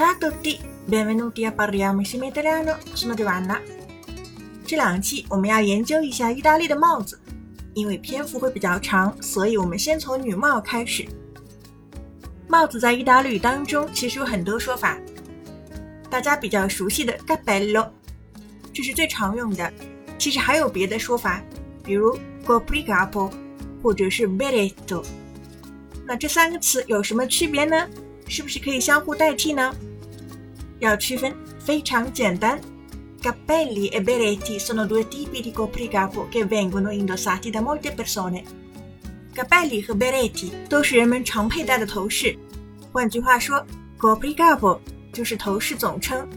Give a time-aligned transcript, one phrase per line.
[0.00, 2.78] Ciao a tutti, benvenuti a parliamo insieme italiano.
[2.94, 3.60] Sono Giovanna。
[4.64, 7.20] 这两期我们要研究一下意大利的帽子，
[7.74, 11.06] 因为篇幅会比较长，所以我们先从女帽开始。
[12.48, 14.98] 帽子在意大利语当中其实有很多说法，
[16.08, 17.90] 大家比较熟悉的 cappello，
[18.72, 19.70] 这是最常用的。
[20.16, 21.42] 其实还有别的说法，
[21.84, 23.30] 比如 copricapo
[23.82, 25.04] 或者是 beretto。
[26.06, 27.86] 那这三个词有什么区别呢？
[28.28, 29.74] 是不是可以相互代替呢？
[30.79, 32.59] 要区分非常简单，
[33.21, 40.51] cappelli e berretti sono due tipi di copricapo che vengono indossati da molte persone。cappelli 和 berretti
[40.69, 42.37] 都是人们常佩戴的头饰。
[42.91, 43.65] 换句话说，
[43.99, 44.79] copricapo
[45.11, 46.27] 就是头饰总称，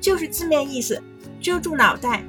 [0.00, 1.02] 就是字面意思，
[1.40, 2.22] 遮住脑袋。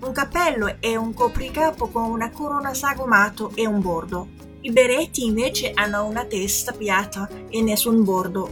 [0.00, 4.28] Un cappello è un copricapo con una corona sagomato e un bordo.
[4.62, 8.48] I berretti invece hanno una testa piatta e nessun bordo.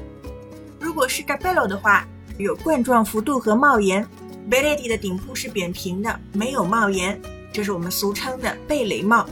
[0.78, 2.06] 如果是 cappello 的话，
[2.37, 4.05] 有冠状幅度和帽檐
[4.49, 7.19] ；berretti 的顶部是扁平的，没有帽檐，
[7.51, 9.25] 这是我们俗称的贝雷帽。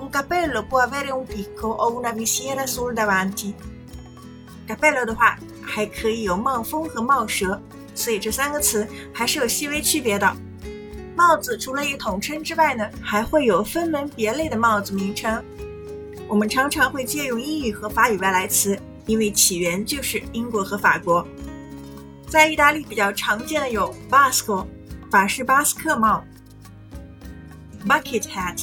[0.00, 3.52] Un cappello può avere un picco o una visiera sul davanti.
[4.66, 7.60] cappello 的话还可以有帽峰和帽舌，
[7.94, 10.36] 所以这三个词还是有细微区别的。
[11.14, 15.42] 帽子除了一个统称之外呢，还会有分门别类的帽子名称。
[16.26, 21.26] 我们常常会借用英语和法语外来词，因为起源就是英国和法国。
[22.30, 24.64] 在意大利比较常见的有 basco
[25.10, 26.24] 法式巴斯克帽、
[27.84, 28.62] bucket hat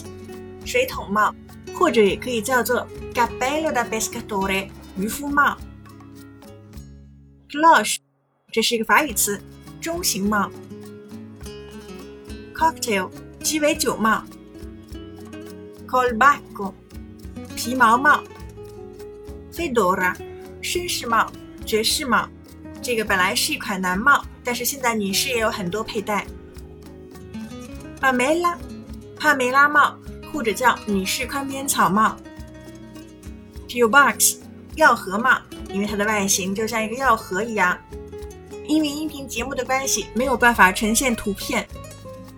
[0.65, 1.35] 水桶帽，
[1.77, 4.47] 或者也可以叫做 g a b e l l o da b e s c a t o
[4.47, 5.57] r e 渔夫帽。
[7.49, 7.97] cloche
[8.53, 9.37] 这是一个法语词，
[9.81, 10.49] 中型帽。
[12.55, 13.11] cocktail
[13.43, 14.23] 鸡尾酒帽
[15.85, 16.73] ，colbacco
[17.53, 18.23] 皮毛帽
[19.51, 20.15] ，fedora
[20.61, 21.29] 绅士帽、
[21.65, 22.29] 爵士帽。
[22.81, 26.25] 这个本来是一款男帽，但是现在女士也有很多佩戴。
[27.99, 28.57] 帕梅拉
[29.19, 29.97] 帕梅拉帽，
[30.31, 32.15] 或者叫女士宽边草帽。
[33.67, 34.37] pill box
[34.75, 35.37] 药盒帽，
[35.69, 37.77] 因为它的外形就像一个药盒一样。
[38.67, 41.67] 因为音频节目的关系，没有办法呈现图片。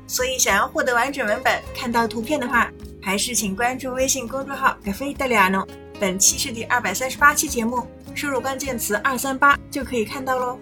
[0.07, 5.67] 所以，想要获得完整文本、看到图片的话，还是请关注微信公众号 “Cafe Italiano”。
[5.98, 10.58] 本期是第二百三十八期节目，输入关键词“二三八”就可以看到喽。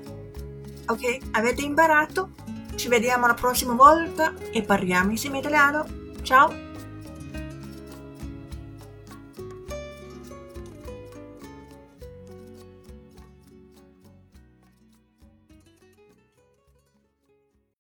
[0.89, 2.29] OK, avete imparato?
[2.77, 5.87] Ci vediamo la prossima volta e parliamo insieme italiano.
[6.25, 6.66] Ciao!